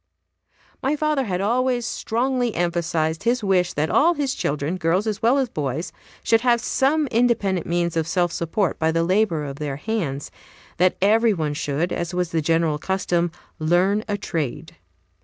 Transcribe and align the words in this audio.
My 0.81 0.95
father 0.95 1.25
had 1.25 1.41
always 1.41 1.85
strongly 1.85 2.55
emphasized 2.55 3.21
his 3.21 3.43
wish 3.43 3.73
that 3.73 3.91
all 3.91 4.15
his 4.15 4.33
children, 4.33 4.77
girls 4.77 5.05
as 5.05 5.21
well 5.21 5.37
as 5.37 5.47
boys, 5.47 5.91
should 6.23 6.41
have 6.41 6.59
some 6.59 7.05
independent 7.11 7.67
means 7.67 7.95
of 7.95 8.07
self 8.07 8.31
support 8.31 8.79
by 8.79 8.91
the 8.91 9.03
labor 9.03 9.43
of 9.45 9.57
their 9.57 9.75
hands; 9.77 10.31
that 10.77 10.97
every 11.03 11.33
one 11.35 11.53
should, 11.53 11.93
as 11.93 12.15
was 12.15 12.31
the 12.31 12.41
general 12.41 12.79
custom, 12.79 13.31
"learn 13.59 14.03
a 14.07 14.17
trade." 14.17 14.75